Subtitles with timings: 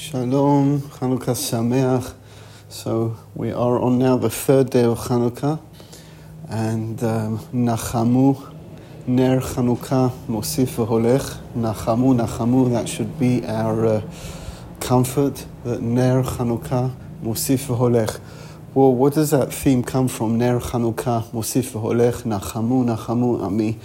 [0.00, 2.14] Shalom, Chanukah Sameach.
[2.70, 5.60] So we are on now the third day of Chanukah,
[6.48, 8.50] and um, Nachamu,
[9.06, 11.38] Ner Chanukah, Mosif v'holech.
[11.54, 14.02] Nachamu, Nachamu, that should be our uh,
[14.80, 16.90] comfort, that Ner Chanukah,
[17.22, 18.18] Mosif v'holech.
[18.72, 20.38] Well, what does that theme come from?
[20.38, 23.78] Ner Chanukah, Mosif v'holech, Nachamu, Nachamu, Ami.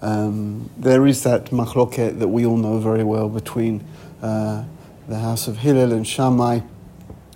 [0.00, 3.84] Um, there is that machloket that we all know very well between
[4.22, 4.62] uh,
[5.08, 6.60] the house of Hillel and Shammai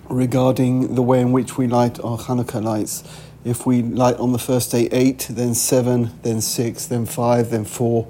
[0.07, 3.03] regarding the way in which we light our Hanukkah lights.
[3.43, 7.65] If we light on the first day eight, then seven, then six, then five, then
[7.65, 8.07] four,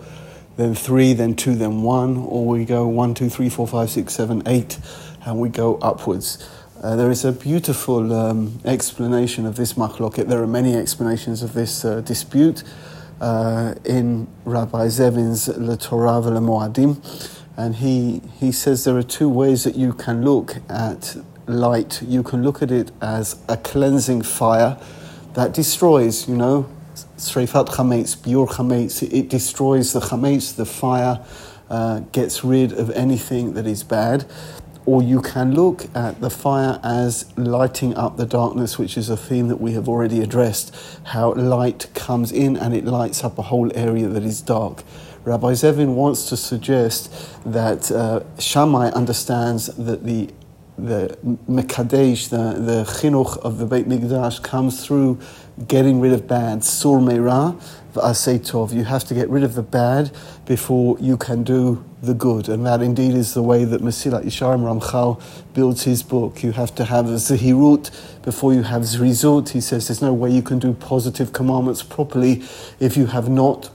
[0.57, 4.13] then three, then two, then one, or we go one, two, three, four, five, six,
[4.13, 4.77] seven, eight,
[5.25, 6.45] and we go upwards.
[6.81, 10.27] Uh, there is a beautiful um, explanation of this machloket.
[10.27, 12.63] There are many explanations of this uh, dispute
[13.21, 19.63] uh, in Rabbi Zevin's Le Torah Moadim and he he says there are two ways
[19.63, 21.15] that you can look at
[21.47, 22.01] light.
[22.01, 24.77] You can look at it as a cleansing fire
[25.33, 26.69] that destroys, you know,
[27.17, 31.19] Sreifat Chametz, Biur Chametz, it destroys the Chametz, the fire
[31.69, 34.25] uh, gets rid of anything that is bad.
[34.85, 39.15] Or you can look at the fire as lighting up the darkness, which is a
[39.15, 40.75] theme that we have already addressed.
[41.05, 44.83] How light comes in and it lights up a whole area that is dark.
[45.25, 47.11] Rabbi Zevin wants to suggest
[47.45, 50.29] that uh, Shammai understands that the
[50.77, 51.15] the
[51.47, 55.19] Mekadesh, the, the chinuch of the Beit Mikdash comes through
[55.67, 57.59] getting rid of bad, sur meira,
[57.93, 58.73] tov.
[58.73, 60.11] You have to get rid of the bad
[60.45, 62.49] before you can do the good.
[62.49, 65.21] And that indeed is the way that Mesilat Yesharim Ramchal
[65.53, 66.43] builds his book.
[66.43, 67.91] You have to have a zehirut
[68.23, 69.49] before you have zrizut.
[69.49, 72.41] He says there's no way you can do positive commandments properly
[72.79, 73.69] if you have not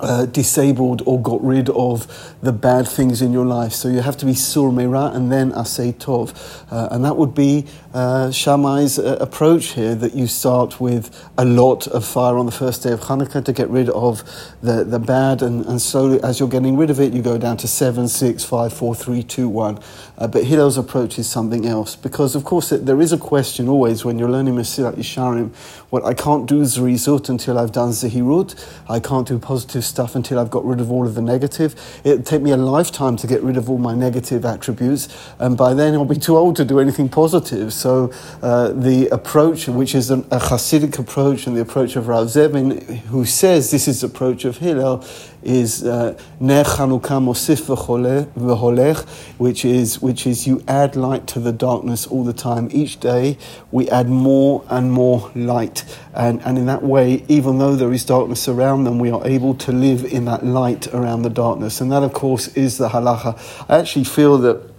[0.00, 2.06] uh, disabled or got rid of
[2.42, 3.72] the bad things in your life.
[3.72, 6.34] So you have to be sur meira and then asay tov.
[6.70, 11.44] Uh, and that would be uh, Shammai's uh, approach here that you start with a
[11.44, 14.22] lot of fire on the first day of Hanukkah to get rid of
[14.62, 15.42] the, the bad.
[15.42, 18.44] And, and slowly, as you're getting rid of it, you go down to seven, six,
[18.44, 19.78] five, four, three, two, one.
[20.18, 21.96] Uh, but Hillel's approach is something else.
[21.96, 25.54] Because, of course, there is a question always when you're learning Mesilat Yesharim.
[25.90, 28.54] What I can't do Zrizut until I've done Zehirut.
[28.88, 31.74] I can't do positive stuff until I've got rid of all of the negative.
[32.04, 35.08] It'll take me a lifetime to get rid of all my negative attributes,
[35.38, 37.72] and by then I'll be too old to do anything positive.
[37.72, 42.26] So uh, the approach, which is an, a Hasidic approach, and the approach of Rav
[42.26, 45.04] Zevin, who says this is the approach of Hillel,
[45.46, 49.08] is uh, Ner Chanukah Mosif v'holech,
[49.38, 52.68] which is which is you add light to the darkness all the time.
[52.72, 53.38] Each day
[53.70, 58.04] we add more and more light, and and in that way, even though there is
[58.04, 61.90] darkness around them, we are able to live in that light around the darkness, and
[61.92, 63.38] that of course is the halacha.
[63.68, 64.76] I actually feel that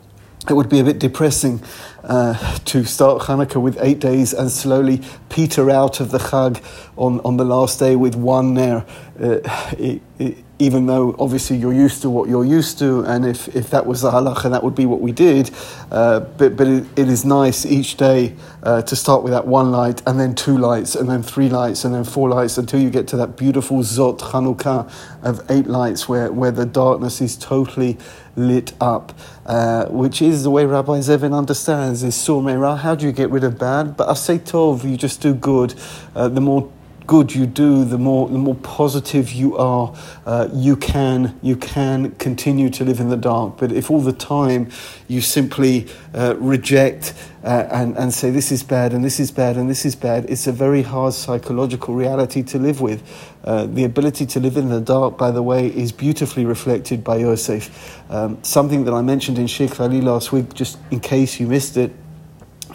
[0.50, 1.62] it would be a bit depressing
[2.04, 6.64] uh, to start Hanukkah with eight days and slowly peter out of the Chag
[6.96, 8.86] on, on the last day with one there.
[9.20, 9.40] Uh,
[9.78, 13.70] it, it, even though obviously you're used to what you're used to, and if, if
[13.70, 15.52] that was the halacha, that would be what we did.
[15.92, 19.72] Uh, but but it, it is nice each day uh, to start with that one
[19.72, 22.90] light, and then two lights, and then three lights, and then four lights, until you
[22.90, 24.92] get to that beautiful Zot Chanukah
[25.22, 27.98] of eight lights, where, where the darkness is totally
[28.36, 29.14] lit up,
[29.46, 32.80] uh, which is the way Rabbi Zevin understands is Sur Meirah.
[32.80, 33.98] How do you get rid of bad?
[33.98, 35.74] But Asay Tov, you just do good.
[36.16, 36.72] Uh, the more
[37.08, 39.96] good you do, the more the more positive you are,
[40.26, 43.58] uh, you can you can continue to live in the dark.
[43.58, 44.70] But if all the time
[45.08, 47.14] you simply uh, reject
[47.44, 50.30] uh, and and say this is bad and this is bad and this is bad,
[50.30, 53.02] it's a very hard psychological reality to live with.
[53.44, 57.16] Uh, the ability to live in the dark, by the way, is beautifully reflected by
[57.16, 58.04] Yosef.
[58.12, 61.78] Um, something that I mentioned in Sheikh Ali last week, just in case you missed
[61.78, 61.94] it,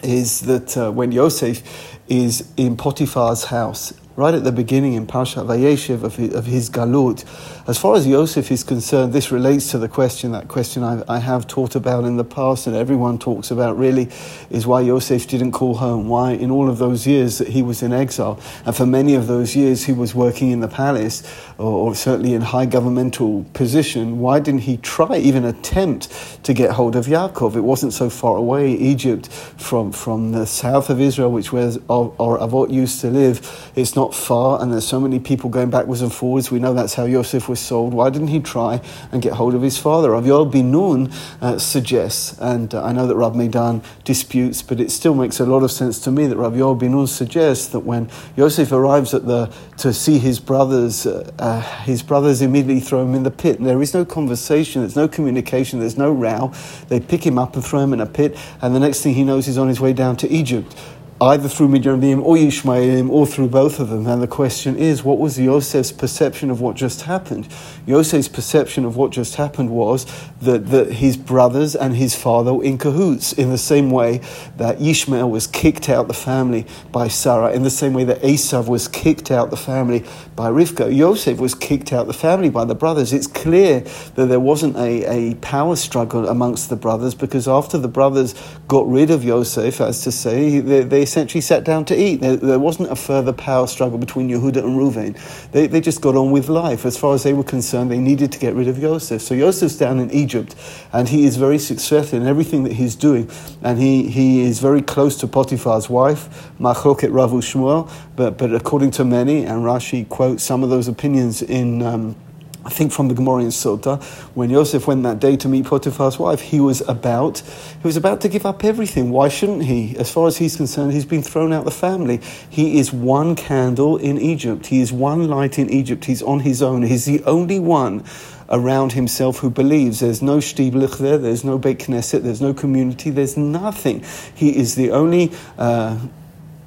[0.02, 1.62] is that uh, when Yosef
[2.08, 6.68] is in Potiphar's house right at the beginning in Parshat Vayeshev of his, of his
[6.68, 7.24] Galut.
[7.68, 11.18] As far as Yosef is concerned, this relates to the question, that question I, I
[11.18, 14.08] have taught about in the past and everyone talks about really,
[14.50, 16.08] is why Yosef didn't call home.
[16.08, 19.28] Why, in all of those years that he was in exile, and for many of
[19.28, 21.22] those years he was working in the palace,
[21.58, 26.08] or, or certainly in high governmental position, why didn't he try, even attempt
[26.42, 27.54] to get hold of Yaakov?
[27.54, 32.38] It wasn't so far away, Egypt, from, from the south of Israel, which was our
[32.38, 33.70] Avot used to live.
[33.76, 36.50] It's not not far, and there's so many people going backwards and forwards.
[36.50, 37.94] We know that's how Yosef was sold.
[37.94, 38.80] Why didn't he try
[39.12, 40.10] and get hold of his father?
[40.10, 44.80] Rav Yoel bin Nun uh, suggests, and uh, I know that Rav Meidan disputes, but
[44.80, 47.80] it still makes a lot of sense to me that Rav Yoel bin suggests that
[47.80, 53.02] when Yosef arrives at the to see his brothers, uh, uh, his brothers immediately throw
[53.02, 53.58] him in the pit.
[53.58, 56.52] And there is no conversation, there's no communication, there's no row.
[56.88, 59.22] They pick him up and throw him in a pit, and the next thing he
[59.22, 60.74] knows, he's on his way down to Egypt
[61.22, 64.08] either through Midianim or Yishmaelim or through both of them.
[64.08, 67.46] And the question is, what was Yosef's perception of what just happened?
[67.86, 70.04] Yosef's perception of what just happened was
[70.40, 74.20] that, that his brothers and his father were in cahoots in the same way
[74.56, 78.66] that Ishmael was kicked out the family by Sarah, in the same way that Esav
[78.66, 80.04] was kicked out the family
[80.34, 80.94] by Rivka.
[80.94, 83.12] Yosef was kicked out the family by the brothers.
[83.12, 83.80] It's clear
[84.16, 88.34] that there wasn't a, a power struggle amongst the brothers because after the brothers
[88.66, 92.22] got rid of Yosef, as to say, they, they essentially sat down to eat.
[92.22, 95.12] There, there, wasn't a further power struggle between Yehuda and Ruvain.
[95.50, 96.86] They, they just got on with life.
[96.86, 99.20] As far as they were concerned, they needed to get rid of Yosef.
[99.20, 100.54] So Yosef's down in Egypt,
[100.90, 103.30] and he is very successful in everything that he's doing.
[103.62, 107.92] And he, he is very close to Potiphar's wife, Machloket Rav u'Shmuel.
[108.16, 111.82] But, but according to many, and Rashi quotes some of those opinions in.
[111.82, 112.16] Um,
[112.64, 114.02] I think from the Gemara in Sota,
[114.34, 118.20] when Yosef went that day to meet Potiphar's wife, he was about he was about
[118.20, 119.10] to give up everything.
[119.10, 119.96] Why shouldn't he?
[119.96, 122.20] As far as he's concerned, he's been thrown out the family.
[122.48, 124.66] He is one candle in Egypt.
[124.66, 126.04] He is one light in Egypt.
[126.04, 126.82] He's on his own.
[126.82, 128.04] He's the only one
[128.52, 130.00] around himself who believes.
[130.00, 134.04] There's no Shtiblich there, there's no Beit Knesset, there's no community, there's nothing.
[134.34, 135.98] He is the only uh,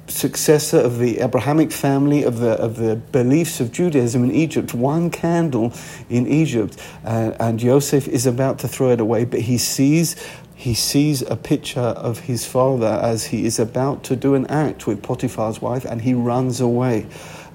[0.08, 5.10] successor of the Abrahamic family, of the, of the beliefs of Judaism in Egypt, one
[5.10, 5.72] candle
[6.08, 6.76] in Egypt.
[7.04, 10.16] Uh, and Joseph is about to throw it away, but he sees.
[10.58, 14.86] He sees a picture of his father as he is about to do an act
[14.86, 17.06] with Potiphar's wife and he runs away.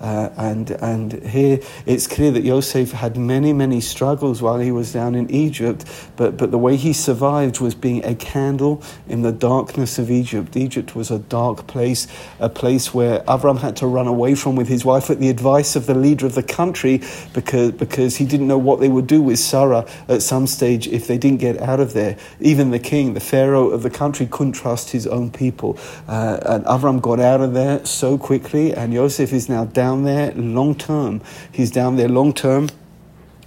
[0.01, 4.91] Uh, and, and here it's clear that Yosef had many, many struggles while he was
[4.91, 5.85] down in Egypt,
[6.17, 10.57] but, but the way he survived was being a candle in the darkness of Egypt.
[10.57, 12.07] Egypt was a dark place,
[12.39, 15.75] a place where Avram had to run away from with his wife at the advice
[15.75, 17.01] of the leader of the country
[17.33, 21.05] because, because he didn't know what they would do with Sarah at some stage if
[21.05, 22.17] they didn't get out of there.
[22.39, 25.77] Even the king, the pharaoh of the country, couldn't trust his own people.
[26.07, 30.03] Uh, and Avram got out of there so quickly, and Yosef is now down down
[30.05, 31.21] there long term.
[31.51, 32.69] He's down there long term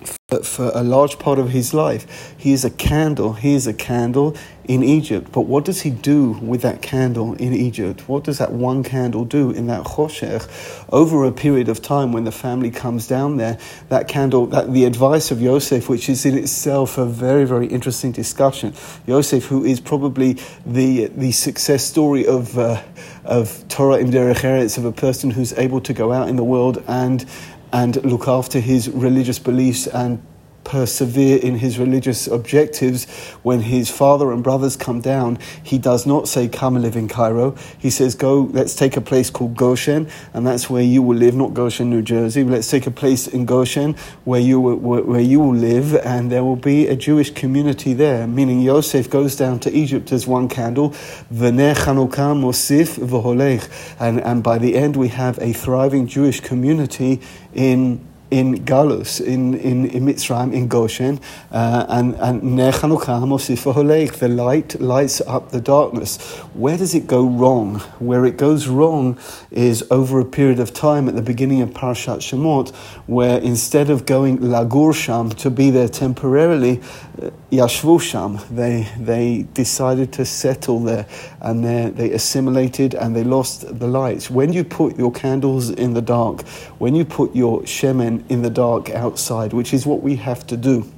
[0.06, 2.34] for, for a large part of his life.
[2.36, 3.34] He is a candle.
[3.34, 5.30] He is a candle in Egypt.
[5.32, 8.08] But what does he do with that candle in Egypt?
[8.08, 10.48] What does that one candle do in that choshech
[10.90, 13.58] over a period of time when the family comes down there?
[13.88, 18.12] That candle, that the advice of Yosef, which is in itself a very, very interesting
[18.12, 18.74] discussion.
[19.06, 22.58] Yosef, who is probably the the success story of.
[22.58, 22.82] Uh,
[23.24, 26.44] of Torah in Derech Eretz, of a person who's able to go out in the
[26.44, 27.24] world and
[27.74, 30.22] and look after his religious beliefs and
[30.64, 33.06] persevere in his religious objectives,
[33.42, 37.08] when his father and brothers come down, he does not say, Come and live in
[37.08, 37.54] Cairo.
[37.78, 41.34] He says, Go, let's take a place called Goshen, and that's where you will live,
[41.34, 42.44] not Goshen, New Jersey.
[42.44, 43.94] Let's take a place in Goshen
[44.24, 48.26] where you will, where you will live, and there will be a Jewish community there.
[48.26, 50.90] Meaning, Yosef goes down to Egypt as one candle,
[51.30, 53.68] Mosif V'holech.
[54.00, 57.20] And, and by the end, we have a thriving Jewish community
[57.52, 61.20] in in Galus, in, in, in Mitzrayim, in Goshen,
[61.52, 66.18] uh, and, and the light lights up the darkness.
[66.52, 67.78] Where does it go wrong?
[68.00, 69.20] Where it goes wrong
[69.52, 72.74] is over a period of time at the beginning of Parashat Shemot,
[73.06, 76.80] where instead of going Lagur Sham to be there temporarily,
[77.22, 81.06] uh, Yashvu Sham, they, they decided to settle there
[81.40, 84.28] and they assimilated and they lost the lights.
[84.28, 86.42] When you put your candles in the dark,
[86.78, 90.56] when you put your shemen in the dark outside, which is what we have to
[90.56, 90.90] do.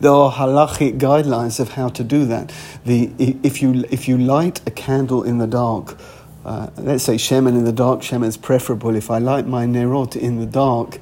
[0.00, 2.52] There are halachic guidelines of how to do that.
[2.84, 5.98] The, if, you, if you light a candle in the dark,
[6.44, 8.94] uh, let's say shemen in the dark, shemen is preferable.
[8.94, 10.98] If I light my nerot in the dark,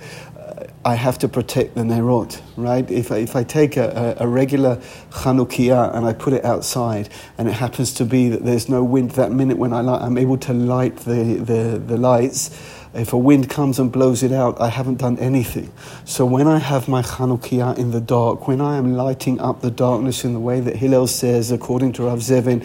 [0.84, 2.90] I have to protect the nerot, right?
[2.90, 4.76] If I, if I take a, a, a regular
[5.10, 7.08] chanukiah and I put it outside,
[7.38, 10.18] and it happens to be that there's no wind that minute when I light, I'm
[10.18, 12.50] able to light the, the, the lights
[12.94, 15.72] if a wind comes and blows it out, I haven't done anything.
[16.04, 19.70] So when I have my Chanukiah in the dark, when I am lighting up the
[19.70, 22.62] darkness in the way that Hillel says, according to Rav Zevin,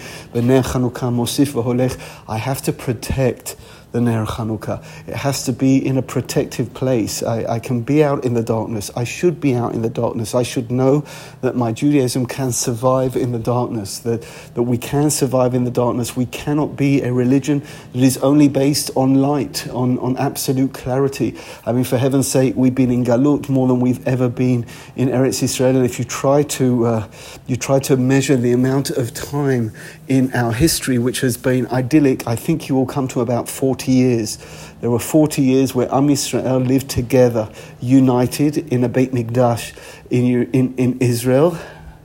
[2.27, 3.55] I have to protect
[3.97, 4.83] the Ner Chanukah.
[5.07, 7.23] It has to be in a protective place.
[7.23, 8.91] I, I can be out in the darkness.
[8.95, 10.35] I should be out in the darkness.
[10.35, 11.03] I should know
[11.41, 14.21] that my Judaism can survive in the darkness, that,
[14.53, 16.15] that we can survive in the darkness.
[16.15, 17.63] We cannot be a religion
[17.93, 21.35] that is only based on light, on, on absolute clarity.
[21.65, 25.09] I mean, for heaven's sake, we've been in Galut more than we've ever been in
[25.09, 25.75] Eretz Israel.
[25.75, 27.07] And if you try to, uh,
[27.47, 29.71] you try to measure the amount of time
[30.07, 33.91] in our history which has been idyllic, I think you will come to about 40
[33.91, 34.37] years.
[34.79, 39.77] There were 40 years where Am Yisrael lived together, united in a Beit Mikdash
[40.09, 41.57] in, in, in Israel.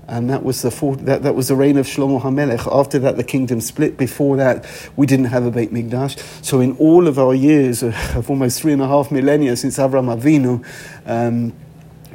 [0.08, 2.70] And that was, the four, that, that was the reign of Shlomo HaMelech.
[2.70, 3.96] After that, the kingdom split.
[3.96, 4.66] Before that,
[4.96, 6.44] we didn't have a Beit Mikdash.
[6.44, 10.14] So, in all of our years of almost three and a half millennia since Avram
[10.14, 10.66] Avinu,
[11.06, 11.54] um,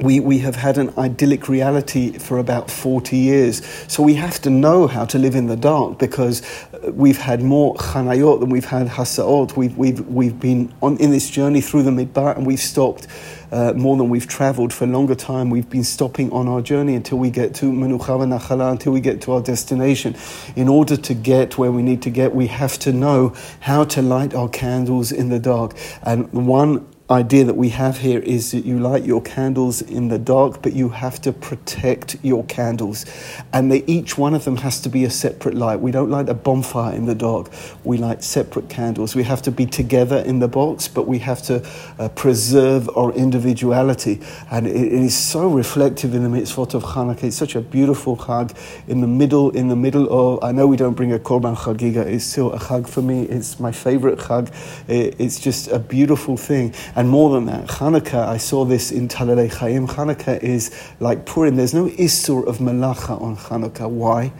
[0.00, 3.64] we, we have had an idyllic reality for about 40 years.
[3.88, 6.42] So we have to know how to live in the dark because
[6.84, 9.56] we've had more chanayot than we've had hasaot.
[9.56, 13.06] We've, we've, we've been on, in this journey through the midbar and we've stopped
[13.50, 15.50] uh, more than we've traveled for a longer time.
[15.50, 19.20] We've been stopping on our journey until we get to Menucha Nachala, until we get
[19.22, 20.16] to our destination.
[20.54, 24.02] In order to get where we need to get, we have to know how to
[24.02, 25.76] light our candles in the dark.
[26.02, 30.18] And one idea that we have here is that you light your candles in the
[30.18, 33.06] dark, but you have to protect your candles.
[33.52, 35.80] And they, each one of them has to be a separate light.
[35.80, 37.50] We don't light a bonfire in the dark,
[37.82, 39.14] we light separate candles.
[39.14, 41.66] We have to be together in the box, but we have to
[41.98, 44.20] uh, preserve our individuality.
[44.50, 47.24] And it, it is so reflective in the mitzvot of Hanukkah.
[47.24, 48.54] It's such a beautiful chag
[48.86, 52.04] in the middle, in the middle of, I know we don't bring a korban chagiga,
[52.04, 53.22] it's still a chag for me.
[53.22, 54.52] It's my favorite chag.
[54.88, 56.74] It, it's just a beautiful thing.
[56.98, 59.86] And more than that, Hanukkah, I saw this in Talalei Chaim.
[59.86, 61.54] Hanukkah is like Purim.
[61.54, 63.88] There's no Isur of Melacha on Hanukkah.
[63.88, 64.32] Why?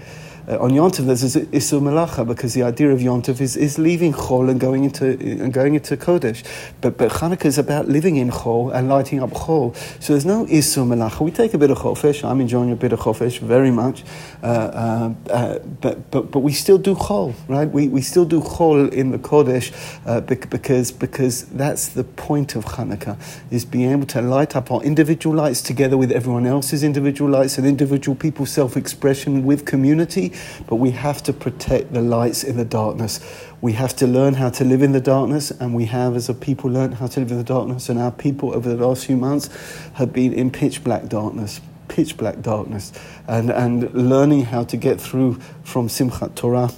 [0.48, 4.48] Uh, on Yontif, there's Isur Melacha because the idea of Yontif is, is leaving Chol
[4.48, 6.42] and going into and going into Kodesh.
[6.80, 9.76] But, but Chanukah is about living in Chol and lighting up Chol.
[10.02, 11.20] So there's no Isur Melacha.
[11.20, 12.24] We take a bit of Chofesh.
[12.24, 14.04] I'm enjoying a bit of Chofesh very much.
[14.42, 17.68] Uh, uh, uh, but, but, but we still do Chol, right?
[17.68, 19.74] We, we still do Chol in the Kodesh
[20.06, 23.18] uh, because, because that's the point of Chanukah,
[23.50, 27.58] is being able to light up our individual lights together with everyone else's individual lights
[27.58, 30.32] and individual people's self-expression with community
[30.66, 33.20] but we have to protect the lights in the darkness.
[33.60, 36.34] We have to learn how to live in the darkness, and we have, as a
[36.34, 37.88] people, learned how to live in the darkness.
[37.88, 39.48] And our people, over the last few months,
[39.94, 42.92] have been in pitch black darkness pitch black darkness
[43.26, 46.70] and, and learning how to get through from Simchat Torah.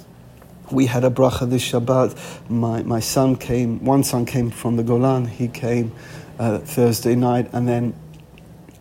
[0.71, 2.49] We had a bracha this Shabbat.
[2.49, 5.91] My, my son came, one son came from the Golan, he came
[6.39, 7.93] uh, Thursday night, and then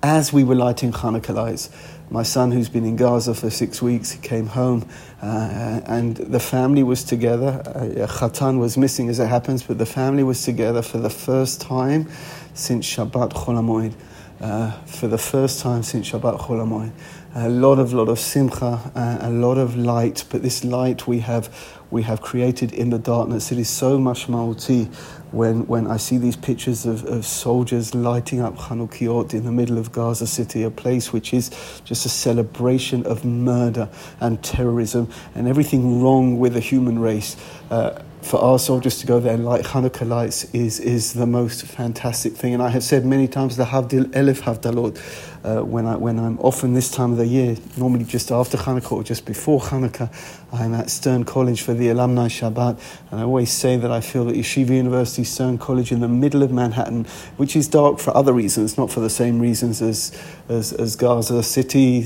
[0.03, 1.69] as we were lighting Hanukkah lights,
[2.11, 4.89] my son, who's been in Gaza for six weeks, came home
[5.23, 7.63] uh, and the family was together.
[7.65, 11.61] Uh, Khatan was missing as it happens, but the family was together for the first
[11.61, 12.11] time
[12.53, 13.95] since Shabbat Chol
[14.41, 16.93] uh, for the first time since Shabbat Chol
[17.33, 21.21] A lot of, lot of simcha, uh, a lot of light, but this light we
[21.21, 21.49] have,
[21.89, 23.53] we have created in the darkness.
[23.53, 28.57] It is so much when, when I see these pictures of, of soldiers lighting up
[28.57, 31.51] Chanukiot in the middle of Gaza City, a place which is
[31.85, 37.37] just a celebration of murder and terrorism and everything wrong with the human race.
[37.71, 41.65] Uh, for our soldiers to go there and light Hanukkah lights is, is the most
[41.65, 42.55] fantastic thing.
[42.55, 44.99] And I have said many times the Havdil Elef Havdalot,
[45.43, 48.93] uh, when, I, when I'm often this time of the year, normally just after Hanukkah
[48.93, 50.13] or just before Hanukkah,
[50.53, 52.79] I'm at Stern College for the Alumni Shabbat.
[53.11, 56.43] And I always say that I feel that Yeshiva University, Stern College in the middle
[56.43, 57.05] of Manhattan,
[57.37, 60.13] which is dark for other reasons, not for the same reasons as,
[60.49, 62.01] as, as Gaza City,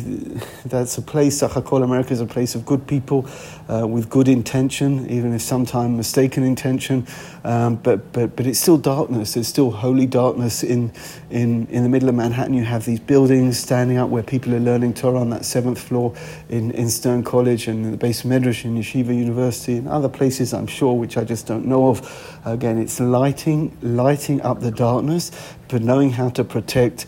[0.64, 3.26] that's a place, Sachakol America is a place of good people
[3.68, 7.06] uh, with good intention, even if sometimes mistaken intention.
[7.44, 9.32] Um, but, but, but it's still darkness.
[9.32, 10.92] There's still holy darkness in,
[11.30, 12.52] in, in the middle of Manhattan.
[12.52, 16.14] You have these buildings standing up where people are learning Torah on that seventh floor
[16.50, 20.52] in, in Stern College and in the beis Medrash in Yeshiva University and other places,
[20.52, 21.98] I'm sure, which I just don't know of.
[22.44, 25.32] Again, it's lighting, lighting up the darkness,
[25.68, 27.06] but knowing how to protect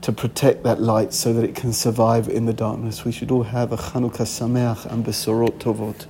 [0.00, 3.04] to protect that light so that it can survive in the darkness.
[3.04, 6.06] We should all have a Chanukah Sameach and Besorot Tovot.